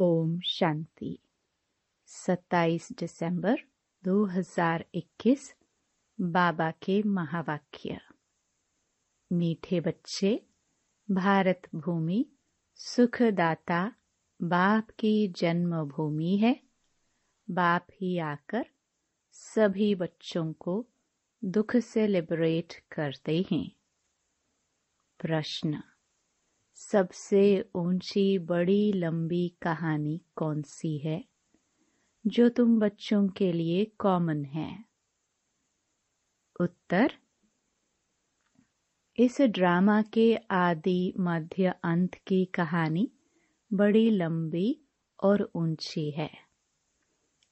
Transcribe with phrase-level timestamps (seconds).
[0.00, 1.18] ओम शांति।
[2.06, 3.56] 27 दिसंबर
[4.04, 5.54] 2021
[6.20, 8.00] बाबा के महावाक्य।
[9.32, 10.46] मीठे बच्चे,
[11.10, 12.26] भारत भूमि,
[12.74, 13.92] सुखदाता,
[14.42, 16.60] बाप की जन्मभूमि है।
[17.50, 18.66] बाप ही आकर
[19.32, 20.86] सभी बच्चों को
[21.44, 23.70] दुख से लिबरेट करते हैं।
[25.20, 25.82] प्रश्न।
[26.78, 31.24] सबसे ऊँची, बड़ी, लंबी कहानी कौन सी है,
[32.26, 34.84] जो तुम बच्चों के लिए कॉमन है?
[36.60, 37.12] उत्तर,
[39.18, 43.12] इस ड्रामा के आदि मध्य अंत की कहानी
[43.72, 44.80] बड़ी, लंबी
[45.22, 46.30] और ऊँची है।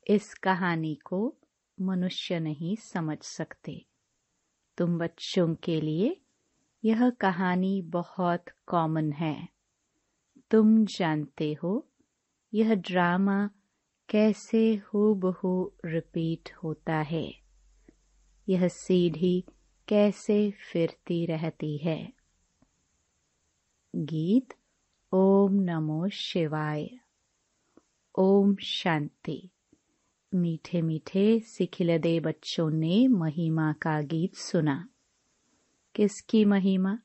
[0.08, 1.36] इस कहानी को
[1.80, 3.86] मनुष्य नहीं समझ सकते।
[4.78, 6.20] तुम बच्चों के लिए
[6.84, 9.48] यह कहानी बहुत कॉमन है।
[10.50, 11.88] तुम जानते हो,
[12.54, 13.50] यह ड्रामा
[14.08, 17.34] कैसे हूबहू रिपीट होता है।
[18.48, 19.44] यह सीढ़ी
[19.88, 22.12] कैसे फिरती रहती है।
[23.96, 24.54] गीत,
[25.12, 26.90] ओम नमो शिवाय।
[28.18, 29.50] ओम शांति।
[30.34, 34.88] मीठे मीठे सिखिलदे बच्चों ने महिमा का गीत सुना।
[35.94, 36.98] किसकी महिमा?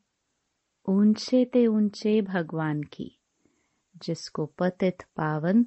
[0.90, 3.20] ऊँचे ते ऊँचे भगवान की,
[3.98, 5.66] जिसको पतित पावन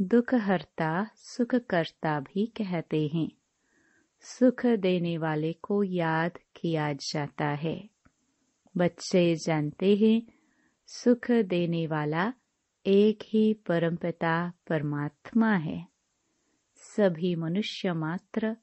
[0.00, 3.30] दुख हरता सुख करता भी कहते हैं।
[4.20, 7.90] सुख देने वाले को याद किया जाता है।
[8.76, 10.22] बच्चे जानते हैं,
[10.86, 12.32] सुख देने वाला
[12.86, 15.86] एक ही परमपिता परमात्मा है।
[16.76, 18.56] सभी मनुष्य मात्र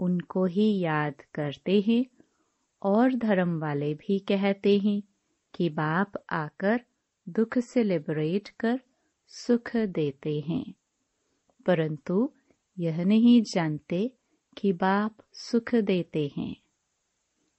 [0.00, 2.06] उनको ही याद करते हैं
[2.84, 5.02] और धर्म वाले भी कहते हैं
[5.54, 6.80] कि बाप आकर
[7.28, 8.80] दुख से लिबरेट कर
[9.28, 10.74] सुख देते हैं।
[11.66, 12.32] परंतु
[12.78, 14.12] यह नहीं जानते
[14.58, 16.56] कि बाप सुख देते हैं।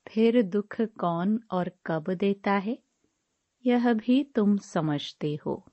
[0.08, 2.80] फिर दुख कौन और कब देता है?
[3.66, 5.66] यह भी तुम समझते हो।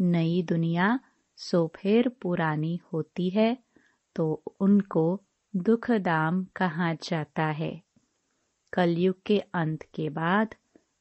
[0.00, 1.00] नई दुनिया
[1.36, 3.58] सो फिर पुरानी होती है
[4.16, 5.22] तो उनको
[5.56, 7.82] दुख दाम कहा जाता है।
[8.72, 10.54] कलयुग के अंत के बाद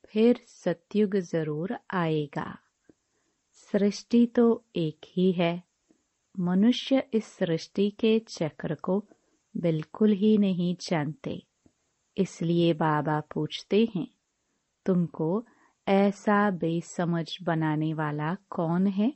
[0.05, 2.57] फिर सतयुग ज़रूर आएगा।
[3.53, 5.63] सृष्टि तो एक ही है।
[6.39, 9.05] मनुष्य इस सृष्टि के चक्र को
[9.57, 11.43] बिल्कुल ही नहीं जानते।
[12.17, 14.07] इसलिए बाबा पूछते हैं,
[14.85, 15.45] तुमको
[15.87, 19.13] ऐसा बेसमझ बनाने वाला कौन है?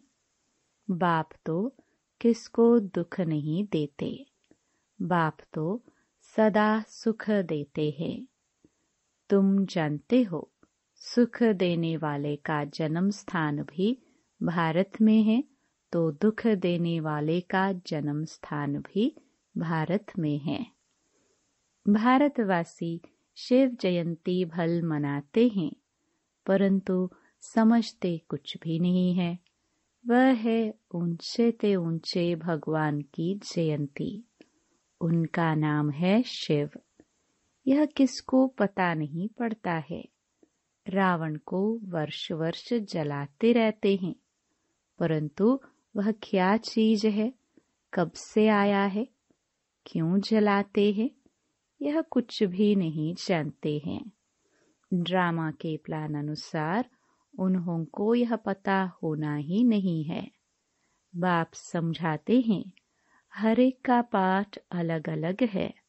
[0.89, 1.75] बाप तो
[2.21, 4.25] किसको दुख नहीं देते।
[5.01, 5.83] बाप तो
[6.35, 8.27] सदा सुख देते हैं।
[9.29, 10.51] तुम जानते हो,
[11.01, 13.97] सुख देने वाले का जन्म स्थान भी
[14.43, 15.43] भारत में है
[15.93, 19.15] तो दुख देने वाले का जन्म स्थान भी
[19.55, 20.65] भारत में है।
[21.85, 23.01] भारतवासी
[23.37, 25.71] शिव जयंती भल मनाते हैं,
[26.45, 27.09] परंतु
[27.41, 29.37] समझते कुछ भी नहीं है।
[30.07, 34.25] वह है ऊँचे ते ऊँचे भगवान की जयंती।
[35.01, 36.69] उनका नाम है शिव।
[37.67, 40.09] यह किसको पता नहीं पड़ता है।
[40.89, 44.15] रावण को वर्ष वर्ष जलाते रहते हैं,
[44.99, 45.59] परंतु
[45.95, 47.33] वह क्या चीज़ है,
[47.93, 49.07] कब से आया है,
[49.85, 51.09] क्यों जलाते हैं,
[51.81, 54.11] यह कुछ भी नहीं जानते हैं।
[54.93, 56.89] ड्रामा के प्लान अनुसार
[57.39, 60.31] उन्हों को यह पता होना ही नहीं है।
[61.15, 62.71] बाप समझाते हैं,
[63.35, 65.84] हर एक का पाठ अलग अलग है।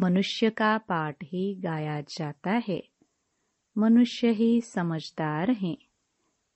[0.00, 2.88] मनुष्य का पाठ ही गाया जाता है।
[3.78, 5.76] मनुष्य ही समझदार हैं।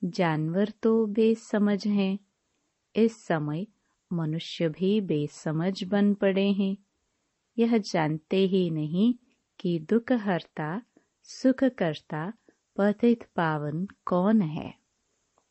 [0.05, 2.19] जानवर तो बेसमझ हैं।
[2.97, 3.67] इस समय
[4.13, 6.77] मनुष्य भी बेसमझ बन पड़े हैं।
[7.59, 9.15] यह जानते ही नहीं
[9.61, 10.83] कि दुख हरता
[11.23, 12.33] सुख करता
[12.77, 14.75] पतित पावन कौन है?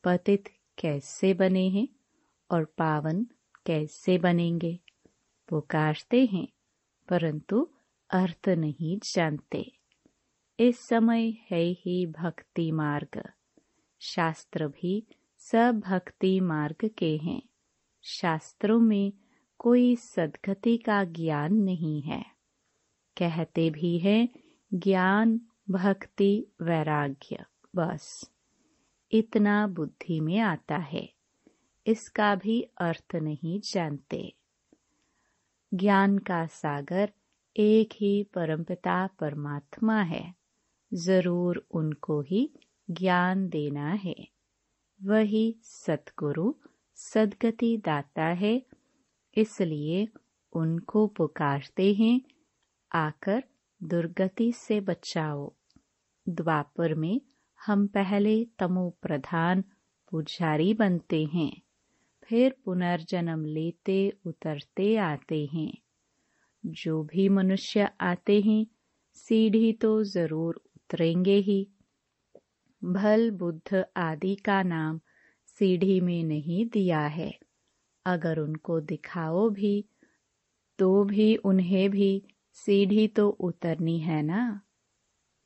[0.03, 0.43] पतित
[0.77, 1.87] कैसे बने हैं
[2.51, 3.27] और पावन
[3.65, 4.79] कैसे बनेंगे?
[5.49, 6.47] पुकारते हैं,
[7.09, 7.69] परंतु
[8.13, 9.71] अर्थ नहीं जानते।
[10.59, 13.29] इस समय है ही भक्ति मार्ग।
[13.99, 15.07] शास्त्र भी
[15.37, 17.41] सब भक्ति मार्ग के हैं।
[18.03, 19.13] शास्त्रों में
[19.57, 22.25] कोई सदगति का ज्ञान नहीं है।
[23.17, 24.29] कहते भी हैं,
[24.73, 27.45] ज्ञान, भक्ति, वैराग्य,
[27.75, 28.31] बस।
[29.11, 31.13] इतना बुद्धि में आता है।
[31.87, 34.33] इसका भी अर्थ नहीं जानते।
[35.73, 37.13] ज्ञान का सागर
[37.57, 40.33] एक ही परमपिता परमात्मा है।
[40.93, 42.53] ज़रूर उनको ही
[42.89, 44.15] ज्ञान देना है।
[45.03, 46.53] वही सतगुरु,
[46.95, 48.63] सदगति दाता है।
[49.37, 50.07] इसलिए
[50.53, 52.21] उनको पुकारते हैं,
[52.93, 53.43] आकर
[53.83, 55.53] दुर्गति से बचाओ।
[56.29, 57.21] द्वापर में
[57.65, 59.61] हम पहले तमो प्रधान
[60.11, 61.61] पुजारी बनते हैं,
[62.23, 65.82] फिर पुनर्जन्म लेते, उतरते आते हैं।
[66.65, 68.65] जो भी मनुष्य आते हैं,
[69.13, 71.69] सीढ़ी तो ज़रूर उतरेंगे ही।
[72.83, 74.99] भल बुद्ध आदि का नाम
[75.47, 77.39] सीढ़ी में नहीं दिया है।
[78.05, 79.85] अगर उनको दिखाओ भी
[80.79, 82.23] तो भी उन्हें भी
[82.53, 84.61] सीढ़ी तो उतरनी है ना?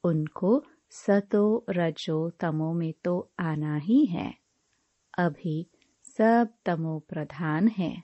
[0.03, 4.33] उनको सतो रजो तमो में तो आना ही है।
[5.17, 5.67] अभी
[6.03, 8.03] सब तमो प्रधान है।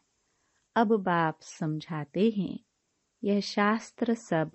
[0.76, 2.60] अब बाप समझाते हैं
[3.24, 4.52] यह शास्त्र सब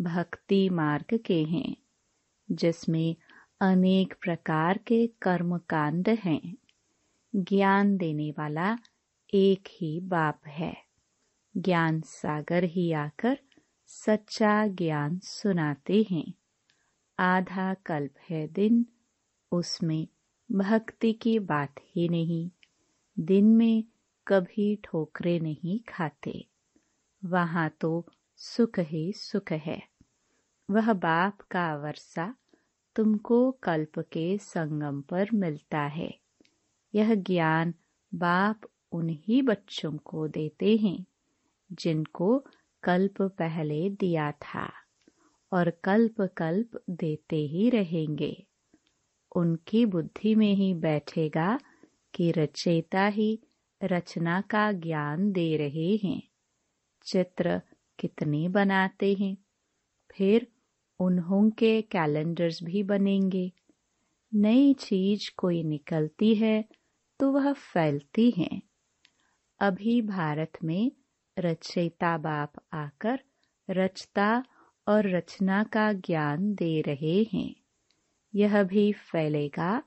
[0.00, 1.76] भक्ति मार्ग के हैं,
[2.50, 3.16] जिसमें
[3.60, 6.56] अनेक प्रकार के कर्म कांड हैं।
[7.36, 8.78] ज्ञान देने वाला
[9.34, 10.76] एक ही बाप है।
[11.56, 13.38] ज्ञान सागर ही आकर
[13.86, 16.34] सच्चा ज्ञान सुनाते हैं।
[17.18, 18.86] आधा कल्प है दिन,
[19.52, 20.08] उसमें
[20.52, 22.50] भक्ति की बात ही नहीं।
[23.18, 23.84] दिन में
[24.28, 26.53] कभी ठोकरे नहीं खाते।
[27.24, 28.06] वहाँ तो
[28.36, 29.82] सुख ही सुख है।
[30.70, 32.34] वह बाप का वर्षा
[32.96, 36.18] तुमको कल्प के संगम पर मिलता है।
[36.94, 37.74] यह ज्ञान
[38.14, 38.60] बाप
[38.92, 41.06] उन्हीं बच्चों को देते हैं,
[41.72, 42.44] जिनको
[42.82, 44.72] कल्प पहले दिया था
[45.52, 48.46] और कल्प कल्प देते ही रहेंगे।
[49.36, 51.58] उनकी बुद्धि में ही बैठेगा
[52.14, 53.40] कि रचेता ही
[53.84, 56.22] रचना का ज्ञान दे रहे हैं।
[57.04, 57.60] चित्र
[57.98, 59.36] कितने बनाते हैं।
[60.16, 60.46] फिर
[61.00, 63.52] उन्हों के कैलेंडर्स भी बनेंगे।
[64.34, 66.64] नई चीज़ कोई निकलती है
[67.20, 68.62] तो वह फैलती है।
[69.60, 70.92] अभी भारत में
[71.38, 73.20] रचयिता बाप आकर
[73.70, 74.44] रचता
[74.88, 77.54] और रचना का ज्ञान दे रहे हैं।
[78.34, 79.82] यह भी फैलेगा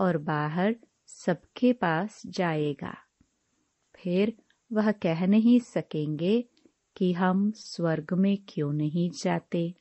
[0.00, 0.76] और बाहर
[1.06, 2.94] सबके पास जाएगा।
[3.96, 4.38] फिर
[4.72, 6.44] वह कह नहीं सकेंगे
[6.96, 9.74] कि हम स्वर्ग में क्यों नहीं जाते?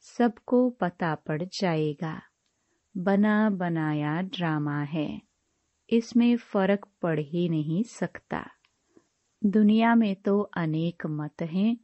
[0.00, 2.22] सबको पता पड़ जाएगा।
[2.96, 5.22] बना बनाया ड्रामा है।
[5.90, 8.50] इसमें फ़र्क पड़ ही नहीं सकता।
[9.44, 11.76] दुनिया में तो अनेक मत हैं।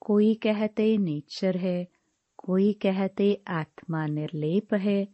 [0.00, 1.88] कोई कहते नेचर है,
[2.36, 5.08] कोई कहते आत्मा निर्लेप है।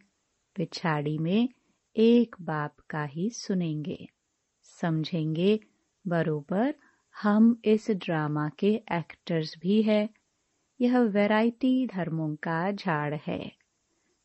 [0.55, 1.49] पिछाड़ी में
[1.97, 4.07] एक बाप का ही सुनेंगे,
[4.63, 5.59] समझेंगे
[6.07, 6.75] बरोबर
[7.21, 10.09] हम इस ड्रामा के एक्टर्स भी है।
[10.81, 13.51] यह वैरायटी धर्मों का झाड़ है।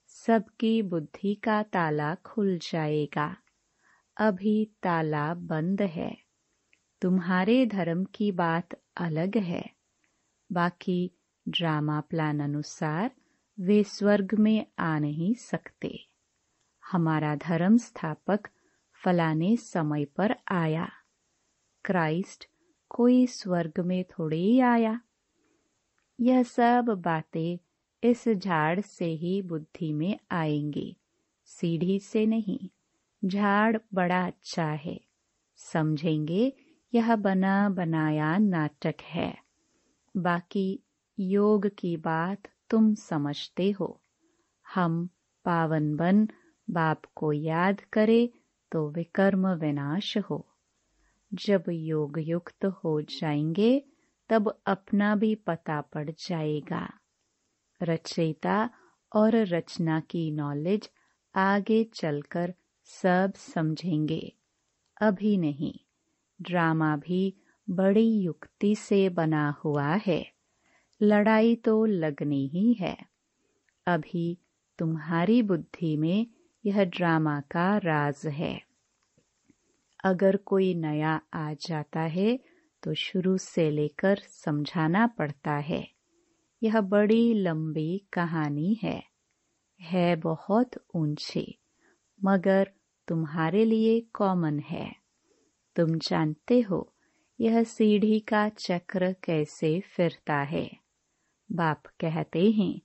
[0.06, 3.36] सबकी बुद्धि का ताला खुल जाएगा।
[4.16, 6.16] अभी ताला बंद है।
[7.02, 9.70] तुम्हारे धर्म की बात अलग है।
[10.52, 11.12] बाकी
[11.48, 13.10] ड्रामा प्लान अनुसार
[13.60, 16.08] वे स्वर्ग में आ नहीं सकते।
[16.92, 18.40] हमारा धर्म स्थापक
[18.92, 20.92] फलाने समय पर आया।
[21.84, 22.51] क्राइस्ट
[22.94, 25.00] कोई स्वर्ग में थोड़े ही आया।
[26.20, 27.58] यह सब बातें
[28.04, 30.96] इस झाड़ से ही बुद्धि में आएँगी,
[31.44, 32.68] सीढ़ी से नहीं।
[33.28, 35.00] झाड़ बड़ा अच्छा है।
[35.56, 36.52] समझेंगे,
[36.94, 39.38] यह बना बनाया नाटक है।
[40.16, 40.80] बाकी
[41.18, 44.00] योग की बात तुम समझते हो।
[44.74, 45.08] हम
[45.44, 46.28] पावन बन
[46.70, 48.32] बाप को याद करे
[48.72, 50.51] तो विकर्म विनाश हो।
[51.34, 53.84] जब योग युक्त हो जाएँगे,
[54.28, 56.92] तब अपना भी पता पड़ जाएगा।
[57.82, 58.70] रचयिता
[59.16, 60.90] और रचना की नॉलेज
[61.34, 64.36] आगे चलकर सब समझेंगे।
[65.00, 65.74] अभी नहीं
[66.42, 67.34] ड्रामा भी
[67.70, 70.32] बड़ी युक्ति से बना हुआ है।
[71.02, 72.98] लड़ाई तो लगनी ही है।
[73.86, 74.38] अभी
[74.78, 76.26] तुम्हारी बुद्धि में
[76.66, 78.71] यह ड्रामा का राज है।
[80.04, 82.38] अगर कोई नया आ जाता है
[82.82, 85.88] तो शुरू से लेकर समझाना पड़ता है।
[86.62, 89.02] यह बड़ी लंबी कहानी है।
[89.80, 91.58] है बहुत ऊँची,
[92.24, 92.70] मगर
[93.08, 94.92] तुम्हारे लिए कॉमन है।
[95.76, 96.94] तुम जानते हो,
[97.40, 100.70] यह सीढ़ी का चक्र कैसे फिरता है।
[101.52, 102.80] बाप कहते हैं,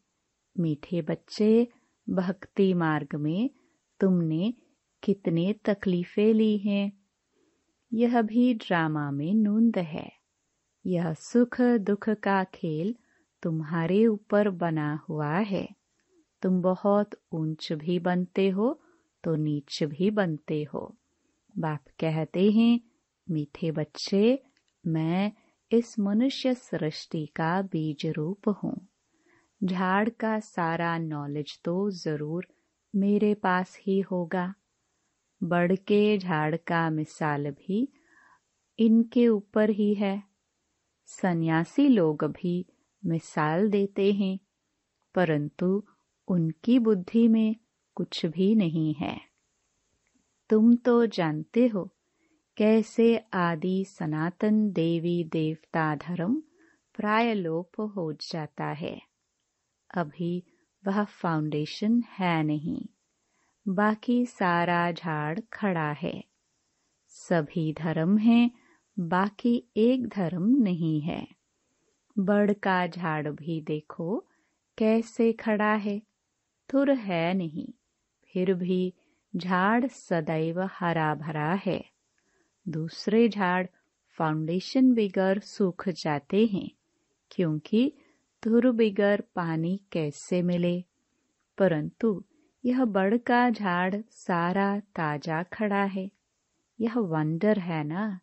[0.60, 1.68] मीठे बच्चे,
[2.10, 3.50] भक्ति मार्ग में
[4.00, 4.54] तुमने
[5.04, 7.07] कितने तकलीफें ली हैं।
[7.91, 10.12] यह भी ड्रामा में नूंद है।
[10.86, 12.96] यह सुख दुख का खेल
[13.44, 15.67] तुम्हारे ऊपर बना हुआ है।
[16.41, 18.79] तुम बहुत ऊंच भी बनते हो
[19.24, 20.96] तो नीच भी बनते हो।
[21.56, 22.79] बाप कहते हैं,
[23.27, 24.44] मीठे बच्चे,
[24.88, 25.32] मैं
[25.72, 28.75] इस मनुष्य सृष्टि का बीज रूप हूँ।
[29.63, 32.48] झाड़ का सारा नॉलेज तो ज़रूर
[32.94, 34.53] मेरे पास ही होगा।
[35.44, 37.94] बढ़ के झाड़ का मिसाल भी
[38.79, 40.24] इनके ऊपर ही है।
[41.06, 42.65] सन्यासी लोग भी
[43.06, 44.39] मिसाल देते हैं,
[45.15, 45.84] परंतु
[46.27, 47.56] उनकी बुद्धि में
[47.96, 49.22] कुछ भी नहीं है।
[50.50, 51.89] तुम तो जानते हो
[52.58, 56.44] कैसे आदि सनातन देवी देवता धर्म
[56.96, 59.01] प्राय लोप हो जाता है।
[59.96, 60.44] अभी
[60.88, 62.86] वह फाउंडेशन है नहीं।
[63.70, 66.24] बाकी सारा झाड़ खड़ा है।
[67.08, 68.52] सभी धर्म हैं,
[69.00, 71.28] बाकी एक धर्म नहीं है।
[72.20, 74.26] बड़ का झाड़ भी देखो,
[74.78, 76.02] कैसे खड़ा है?
[76.74, 77.68] थुर है नहीं,
[78.24, 78.94] फिर भी
[79.36, 81.86] झाड़ सदैव हरा भरा है।
[82.68, 83.68] दूसरे झाड़
[84.18, 86.72] फाउंडेशन बिगर सूख जाते हैं,
[87.32, 87.94] क्योंकि
[88.46, 90.84] धुर बिगर पानी कैसे मिले?
[91.58, 92.24] परंतु
[92.68, 96.12] यह बड़ का झाड़ सारा ताज़ा खड़ा है।
[96.82, 98.20] यह वंडर है ना?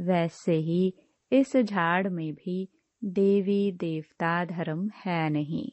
[0.00, 0.94] वैसे ही
[1.32, 2.68] इस झाड़ में भी
[3.04, 5.70] देवी देवता धर्म है नहीं।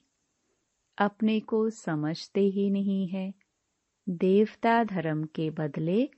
[0.98, 3.34] अपने को समझते ही नहीं है।
[4.10, 6.10] देवता धर्म के बदले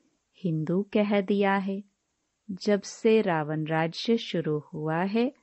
[0.43, 1.83] हिंदू कह दिया है।
[2.49, 5.33] जब से रावण राज्य शुरू हुआ है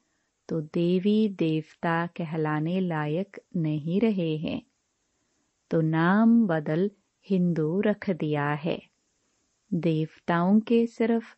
[0.48, 4.69] तो देवी देवता कहलाने लायक नहीं रहे हैं।
[5.70, 6.90] तो नाम बदल
[7.30, 8.82] हिंदू रख दिया है।
[9.74, 11.36] देवताओं के सिर्फ़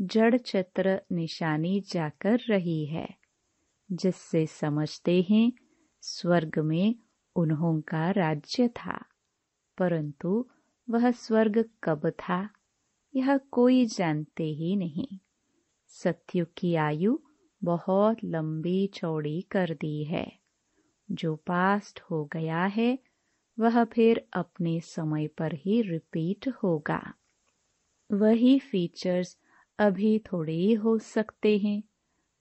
[0.00, 3.08] जड़ चित्र निशानी जाकर रही है,
[3.92, 5.52] जिससे समझते हैं
[6.00, 6.94] स्वर्ग में
[7.36, 9.04] उन्हों का राज्य था।
[9.78, 10.48] परंतु
[10.90, 12.50] वह स्वर्ग कब था,
[13.16, 15.18] यह कोई जानते ही नहीं।
[15.86, 17.18] सत्यु की आयु
[17.64, 20.38] बहुत लंबी चौड़ी कर दी है।
[21.10, 22.98] जो पास्ट हो गया है
[23.58, 27.14] वह फिर अपने समय पर ही रिपीट होगा।
[28.12, 29.38] वही फीचर्स
[29.78, 31.82] अभी थोड़े ही हो सकते हैं।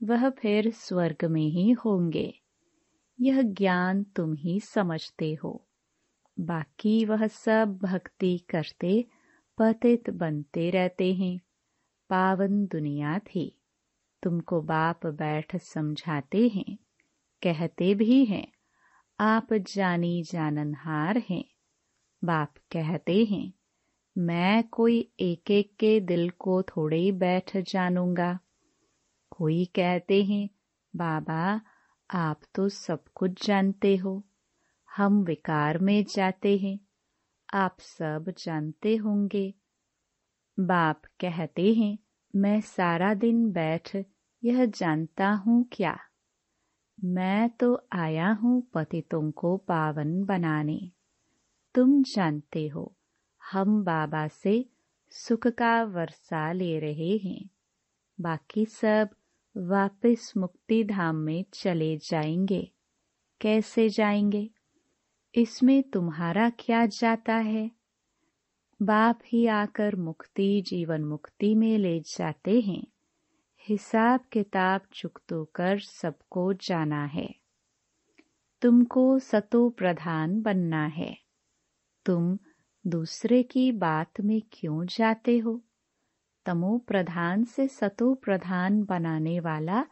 [0.03, 2.39] वह फिर स्वर्ग में ही होंगे।
[3.21, 5.67] यह ज्ञान तुम ही समझते हो।
[6.39, 9.05] बाकी वह सब भक्ति करते,
[9.57, 11.39] पतित बनते रहते हैं।
[12.09, 13.59] पावन दुनिया थी।
[14.23, 16.77] तुमको बाप बैठ समझाते हैं,
[17.43, 18.52] कहते भी हैं।
[19.25, 21.43] आप जानी जाननहार हैं।
[22.23, 23.53] बाप कहते हैं,
[24.17, 28.39] मैं कोई एक एक के दिल को थोड़े ही बैठ जानूँगा।
[29.37, 30.49] कोई कहते हैं,
[30.95, 31.61] बाबा,
[32.09, 34.23] आप तो सब कुछ जानते हो।
[34.95, 36.79] हम विकार में जाते हैं,
[37.53, 39.53] आप सब जानते होंगे।
[40.59, 41.97] बाप कहते हैं,
[42.35, 43.95] मैं सारा दिन बैठ,
[44.43, 45.99] यह जानता हूँ क्या?
[47.03, 50.91] मैं तो आया हूँ पतितों को पावन बनाने।
[51.75, 52.95] तुम जानते हो,
[53.51, 54.69] हम बाबा से
[55.09, 57.49] सुख का वर्षा ले रहे हैं।
[58.21, 59.09] बाकी सब
[59.57, 62.71] वापस मुक्ति धाम में चले जाएँगे।
[63.41, 64.49] कैसे जाएँगे?
[65.35, 67.71] इसमें तुम्हारा क्या जाता है?
[68.81, 72.87] बाप ही आकर मुक्ति, जीवन मुक्ति में ले जाते हैं।
[73.67, 77.35] हिसाब किताब चुकतो कर सबको जाना है।
[78.61, 81.17] तुमको सतो प्रधान बनना है।
[82.05, 82.39] तुम
[82.87, 85.63] दूसरे की बात में क्यों जाते हो?
[86.45, 89.85] तमो प्रधान से सतो प्रधान बनाने वाला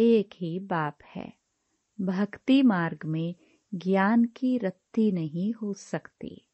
[0.00, 1.32] एक ही बाप है।
[2.00, 3.34] भक्ति मार्ग में
[3.74, 6.48] ज्ञान की रत्ती नहीं हो सकती।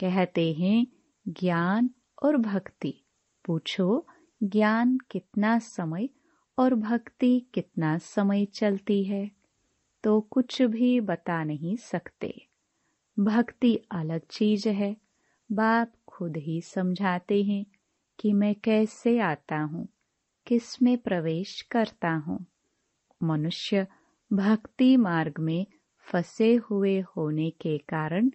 [0.00, 0.86] कहते हैं
[1.28, 1.90] ज्ञान
[2.22, 3.04] और भक्ति,
[3.44, 4.06] पूछो
[4.42, 6.08] ज्ञान कितना समय
[6.58, 9.30] और भक्ति कितना समय चलती है
[10.04, 12.34] तो कुछ भी बता नहीं सकते।
[13.18, 14.96] भक्ति अलग चीज़ है।
[15.52, 17.66] बाप खुद ही समझाते हैं
[18.18, 19.88] कि मैं कैसे आता हूँ,
[20.46, 22.44] किसमें प्रवेश करता हूँ।
[23.22, 23.86] मनुष्य
[24.32, 25.66] भक्ति मार्ग में
[26.06, 28.30] फंसे हुए होने के कारण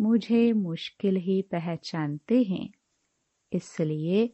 [0.00, 2.68] मुझे मुश्किल ही पहचानते हैं।
[3.52, 4.26] इसलिए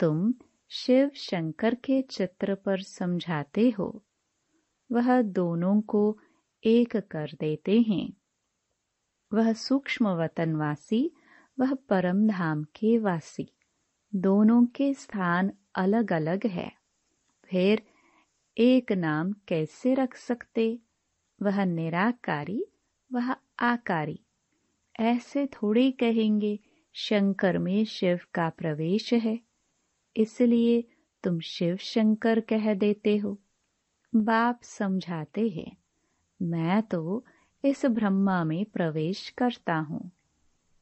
[0.00, 0.32] तुम
[0.70, 4.04] शिव शंकर के चित्र पर समझाते हो।
[4.92, 6.18] वह दोनों को
[6.64, 8.12] एक कर देते हैं।
[9.32, 11.14] वह सूक्ष्म वतनवासी
[11.60, 13.52] वह परम धाम के वासी।
[14.14, 16.72] दोनों के स्थान अलग अलग है।
[17.44, 17.82] फिर
[18.58, 20.78] एक नाम कैसे रख सकते?
[21.42, 22.64] वह निराकारी,
[23.12, 24.20] वह आकारी।
[25.00, 26.60] ऐसे थोड़े कहेंगे,
[26.92, 29.47] शंकर में शिव का प्रवेश है।
[30.18, 30.80] इसलिए
[31.24, 33.38] तुम शिव शंकर कह देते हो।
[34.12, 35.76] बाप समझाते हैं,
[36.40, 37.24] मैं तो
[37.64, 40.10] इस ब्रह्मा में प्रवेश करता हूँ।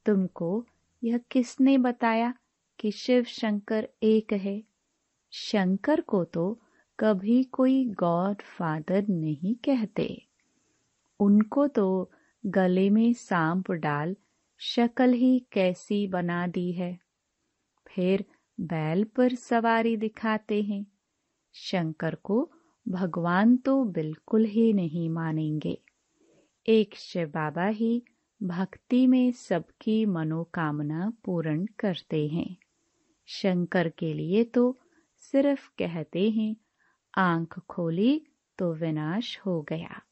[0.07, 0.66] तुमको
[1.02, 2.35] यह किसने बताया
[2.78, 4.62] कि शिव शंकर एक है?
[5.33, 6.61] शंकर को तो
[6.99, 10.23] कभी कोई गॉड फादर नहीं कहते।
[11.21, 12.11] उनको तो
[12.47, 14.16] गले में सांप डाल
[14.61, 16.99] शक्ल ही कैसी बना दी है।
[17.87, 18.25] फिर
[18.60, 20.86] बैल पर सवारी दिखाते हैं।
[21.52, 22.52] शंकर को
[22.88, 25.82] भगवान तो बिल्कुल ही नहीं मानेंगे।
[26.68, 28.02] एक शिव बाबा ही
[28.42, 32.56] भक्ति में सबकी मनोकामना पूर्ण करते हैं।
[33.26, 34.78] शंकर के लिए तो
[35.16, 36.56] सिर्फ़ कहते हैं,
[37.18, 38.26] आँख खोली
[38.58, 40.02] तो विनाश हो गया।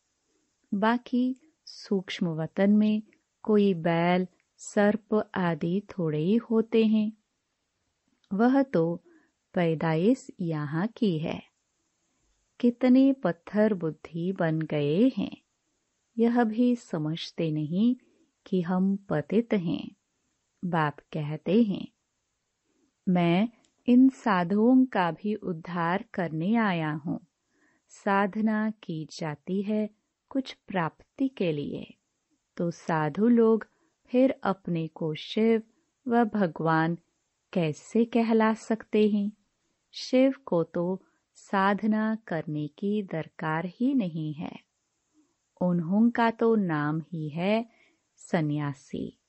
[0.74, 1.36] बाकी
[1.66, 3.02] सूक्ष्म वतन में
[3.42, 7.12] कोई बैल, सर्प आदि थोड़े ही होते हैं।
[8.34, 8.84] वह तो
[9.54, 11.42] पैदाइश यहाँ की है।
[12.60, 15.36] कितने पत्थर बुद्धि बन गए हैं।
[16.16, 17.94] यह भी समझते नहीं
[18.46, 19.90] कि हम पतित हैं।
[20.62, 21.86] बाप कहते हैं,
[23.08, 23.48] मैं
[23.88, 27.20] इन साधुओं का भी उद्धार करने आया हूँ।
[27.90, 29.88] साधना की जाती है
[30.30, 31.86] कुछ प्राप्ति के लिए।
[32.56, 33.66] तो साधु लोग
[34.10, 35.62] फिर अपने को शिव
[36.06, 36.98] व भगवान
[37.54, 39.32] कैसे कहला सकते हैं?
[39.92, 41.02] शिव को तो
[41.34, 44.60] साधना करने की दरकार ही नहीं है।
[45.60, 47.66] उन्हों का तो नाम ही है
[48.16, 49.20] सन्यासी।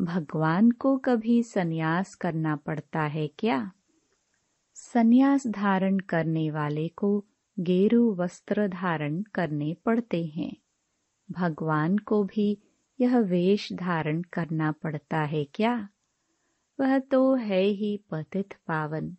[0.00, 3.72] भगवान को कभी सन्यास करना पड़ता है क्या?
[4.74, 7.24] सन्यास धारण करने वाले को
[7.60, 10.56] गेरु वस्त्र धारण करने पड़ते हैं।
[11.30, 12.58] भगवान को भी
[13.00, 15.88] यह वेश धारण करना पड़ता है क्या?
[16.80, 19.16] वह तो है ही पतित पावन।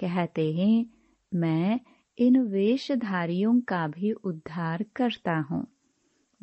[0.00, 0.86] कहते हैं,
[1.34, 1.80] मैं
[2.18, 5.66] इन वेशधारियों का भी उद्धार करता हूँ।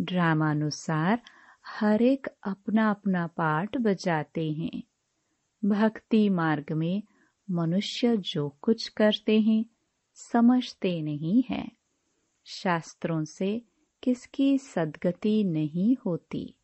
[0.01, 1.21] ड्रामानुसार
[1.67, 4.83] हर एक अपना अपना पाठ बजाते हैं।
[5.65, 7.03] भक्ति मार्ग में
[7.51, 9.65] मनुष्य जो कुछ करते हैं,
[10.13, 11.71] समझते नहीं है।
[12.45, 13.61] शास्त्रों से
[14.03, 16.55] किसकी सदगति नहीं होती?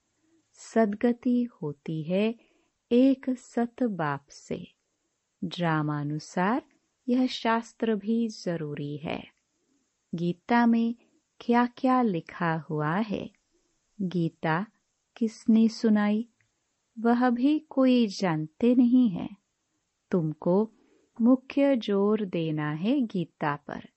[0.53, 2.35] सदगति होती है
[2.97, 4.67] एक सत बाप से।
[5.43, 6.61] ड्रामानुसार
[7.09, 9.23] यह शास्त्र भी ज़रूरी है।
[10.15, 10.95] गीता में
[11.39, 13.29] क्या क्या लिखा हुआ है?
[14.01, 14.65] गीता
[15.15, 16.29] किसने सुनाई?
[16.99, 19.29] वह भी कोई जानते नहीं है।
[20.11, 20.71] तुमको
[21.21, 23.89] मुख्य ज़ोर देना है गीता पर।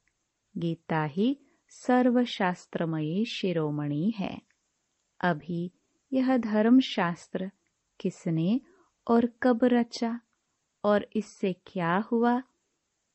[0.59, 4.43] गीता ही सर्वशास्त्रमयी शिरोमणि है।
[5.21, 5.73] अभी
[6.13, 7.51] यह धर्म शास्त्र
[8.01, 8.61] किसने
[9.09, 10.21] और कब रचा?
[10.85, 12.43] और इससे क्या हुआ?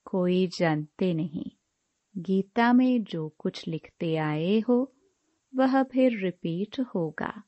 [0.06, 1.52] कोई जानते नहीं।
[2.18, 4.94] गीता में जो कुछ लिखते आए हो,
[5.56, 7.44] वह फिर रिपीट होगा।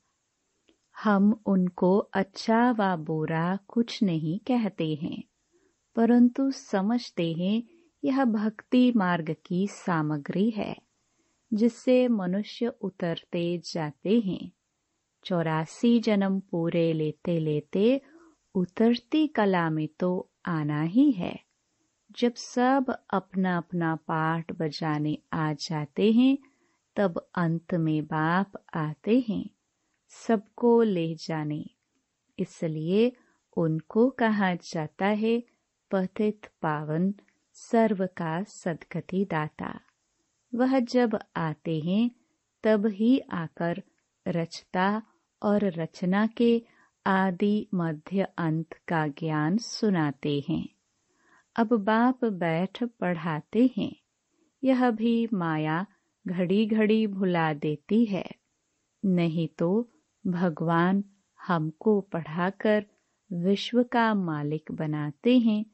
[1.03, 5.23] हम उनको अच्छा व बुरा कुछ नहीं कहते हैं,
[5.95, 7.63] परंतु समझते हैं
[8.03, 10.75] यह भक्ति मार्ग की सामग्री है,
[11.53, 14.51] जिससे मनुष्य उतरते जाते हैं।
[15.23, 18.01] चौरासी जन्म पूरे लेते लेते
[18.56, 21.39] उतरती कला में तो आना ही है।
[22.12, 26.38] जब सब अपना अपना पाठ बजाने आ जाते हैं,
[26.96, 29.50] तब अंत में बाप आते हैं,
[30.10, 31.65] सबको ले जाने।
[32.39, 33.12] इसलिए
[33.58, 35.44] उनको कहा जाता है
[35.91, 37.13] पथित पावन,
[37.54, 39.80] सर्व का सदगति दाता।
[40.56, 42.12] वह जब आते हैं,
[42.63, 43.84] तब ही आकर
[44.28, 45.02] रचता
[45.44, 46.74] और रचना के
[47.08, 50.70] आदि मध्य अंत का ज्ञान सुनाते हैं।
[51.56, 53.96] अब बाप बैठ पढ़ाते हैं।
[54.63, 55.86] यह भी माया
[56.28, 58.30] घड़ी घड़ी भुला देती है।
[59.06, 59.91] नहीं तो
[60.28, 61.04] भगवान
[61.48, 62.86] हमको पढ़ाकर
[63.34, 65.65] विश्व का मालिक बनाते हैं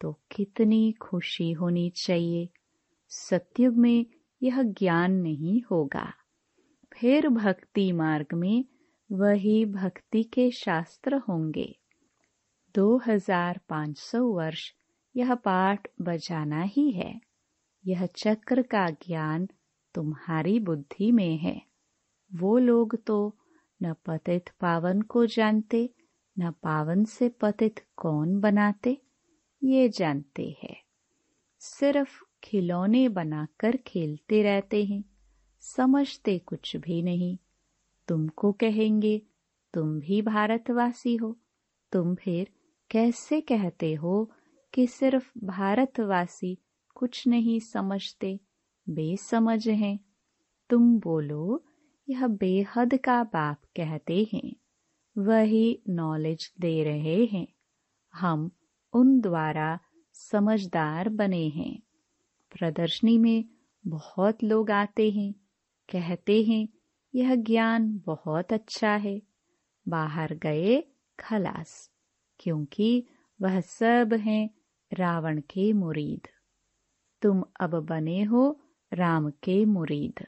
[0.00, 2.48] तो कितनी खुशी होनी चाहिए।
[3.08, 4.06] सत्युग में
[4.42, 6.12] यह ज्ञान नहीं होगा।
[6.92, 8.64] फिर भक्ति मार्ग में
[9.12, 11.78] वही भक्ति के शास्त्र होंगे।
[12.74, 14.72] 2500 वर्ष
[15.16, 17.20] यह पाठ बजाना ही है।
[17.86, 19.48] यह चक्र का ज्ञान
[19.94, 21.62] तुम्हारी बुद्धि में है।
[22.34, 23.38] वो लोग तो
[23.82, 25.94] न पतित पावन को जानते,
[26.38, 29.02] न पावन से पतित कौन बनाते,
[29.64, 30.82] ये जानते हैं।
[31.58, 35.04] सिर्फ़ खिलौने बनाकर खेलते रहते हैं,
[35.60, 37.38] समझते कुछ भी नहीं
[38.08, 39.22] तुमको कहेंगे,
[39.74, 41.38] तुम भी भारतवासी हो।
[41.92, 42.50] तुम फिर
[42.90, 44.30] कैसे कहते हो
[44.74, 46.58] कि सिर्फ़ भारतवासी
[46.94, 48.40] कुछ नहीं समझते,
[48.88, 49.98] बेसमझ हैं?
[50.70, 51.64] तुम बोलो,
[52.08, 54.52] यह बेहद का बाप कहते हैं,
[55.18, 57.46] वही नॉलेज दे रहे हैं।
[58.14, 58.50] हम
[58.92, 59.78] उन द्वारा
[60.12, 61.82] समझदार बने हैं।
[62.50, 63.44] प्रदर्शनी में
[63.86, 65.32] बहुत लोग आते हैं,
[65.92, 66.68] कहते हैं
[67.14, 69.20] यह ज्ञान बहुत अच्छा है।
[69.88, 70.80] बाहर गए
[71.18, 71.90] खलास,
[72.40, 73.06] क्योंकि
[73.40, 74.50] वह सब हैं
[74.92, 76.28] रावण के मुरीद।
[77.22, 78.60] तुम अब बने हो
[78.92, 80.26] राम के मुरीद।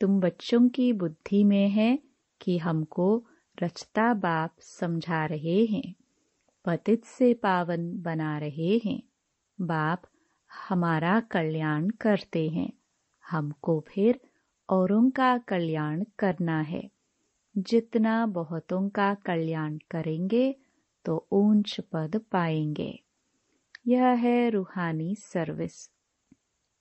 [0.00, 1.98] तुम बच्चों की बुद्धि में है
[2.40, 3.24] कि हमको
[3.62, 5.94] रचता बाप समझा रहे हैं,
[6.64, 9.02] पतित से पावन बना रहे हैं।
[9.60, 10.02] बाप
[10.50, 12.72] हमारा कल्याण करते हैं,
[13.24, 14.20] हमको फिर
[14.68, 16.90] औरों का कल्याण करना है।
[17.58, 20.56] जितना बहुतों का कल्याण करेंगे
[21.04, 23.02] तो ऊंच पद पाएँगे।
[23.86, 25.90] यह है रूहानी सर्विस।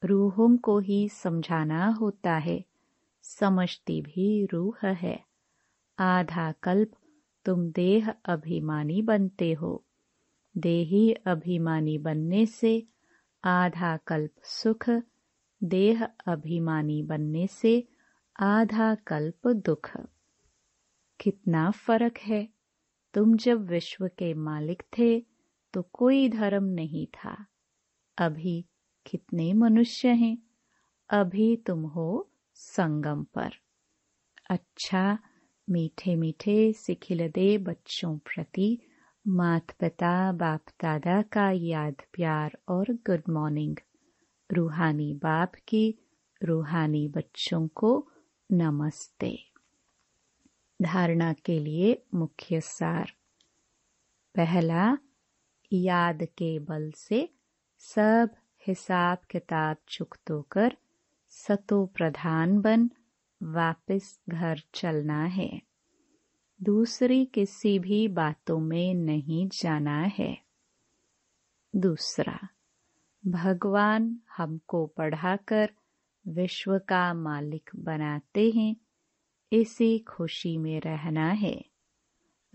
[0.03, 2.65] रूहों को ही समझाना होता है।
[3.21, 5.23] समझती भी रूह है।
[5.99, 6.91] आधा कल्प
[7.45, 9.83] तुम देह अभिमानी बनते हो।
[10.57, 12.87] देही अभिमानी बनने से
[13.43, 14.89] आधा कल्प सुख
[15.63, 17.88] देह अभिमानी बनने से
[18.39, 19.91] आधा कल्प दुख।
[21.19, 22.49] कितना फ़र्क है?
[23.13, 25.19] तुम जब विश्व के मालिक थे
[25.73, 27.45] तो कोई धर्म नहीं था।
[28.17, 28.65] अभी
[29.06, 30.38] कितने मनुष्य हैं?
[31.10, 33.52] अभी तुम हो संगम पर।
[34.49, 35.19] अच्छा
[35.69, 38.80] मीठे मीठे सिखिलदे बच्चों प्रति
[39.28, 43.76] मात पिता बाप दादा का याद प्यार और गुड मॉर्निंग
[44.53, 45.95] रूहानी बाप की,
[46.43, 48.11] रूहानी बच्चों को
[48.51, 49.51] नमस्ते।
[50.81, 53.13] धारणा के लिए मुख्य सार।
[54.35, 54.97] पहला,
[55.73, 57.33] याद के बल से
[57.79, 58.29] सब
[58.67, 60.77] हिसाब किताब चुकतो कर
[61.29, 62.89] सतो प्रधान बन,
[63.43, 65.61] वापस घर चलना है।
[66.63, 70.43] दूसरी, किसी भी बातों में नहीं जाना है।
[71.75, 72.47] दूसरा
[73.27, 75.73] भगवान हमको पढ़ाकर
[76.27, 78.75] विश्व का मालिक बनाते हैं,
[79.51, 81.65] इसी खुशी में रहना है।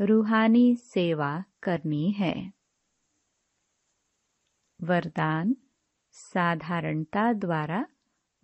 [0.00, 2.52] रूहानी सेवा करनी है।
[4.82, 5.56] वरदान
[6.12, 7.86] साधारणता द्वारा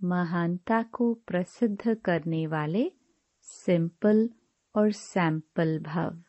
[0.05, 2.93] महानता को प्रसिद्ध करने वाले
[3.41, 4.31] सिंपल
[4.77, 6.23] और सैंपल भाव।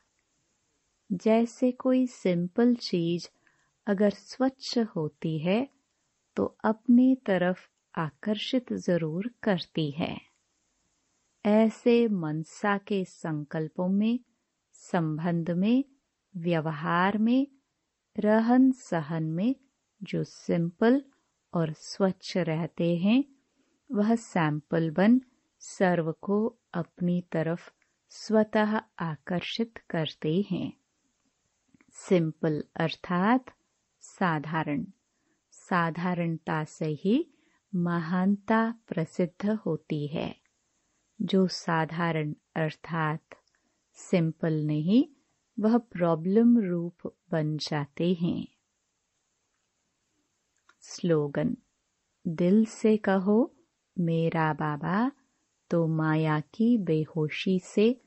[1.12, 3.28] जैसे कोई सिंपल चीज़
[3.88, 5.75] अगर स्वच्छ होती है
[6.36, 10.22] तो अपनी तरफ़ आकर्षित ज़रूर करती है।
[11.46, 14.20] ऐसे मनसा के संकल्पों में,
[14.74, 15.84] संबंध में,
[16.38, 17.48] व्यवहार में,
[18.20, 19.56] रहन सहन में
[20.04, 21.04] जो सिंपल
[21.54, 23.24] और स्वच्छ रहते हैं,
[23.92, 25.22] वह सैंपल बन
[25.60, 27.72] सर्व को अपनी तरफ़
[28.10, 30.74] स्वतः आकर्षित करते हैं।
[31.92, 33.46] सिंपल अर्थात
[34.02, 34.86] साधारण।
[35.70, 37.32] साधारणता से ही
[37.76, 40.36] महानता प्रसिद्ध होती है।
[41.22, 43.24] जो साधारण अर्थात
[43.94, 45.06] सिंपल नहीं,
[45.60, 48.48] वह प्रॉब्लम रूप बन जाते हैं।
[50.82, 51.58] स्लोगन,
[52.28, 53.56] दिल से कहो,
[54.00, 55.12] मेरा बाबा
[55.70, 58.02] तो माया की बेहोशी से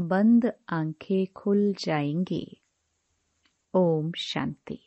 [0.00, 2.60] बंद आँखें खुल जाएँगी।
[3.74, 4.86] ओम शांति।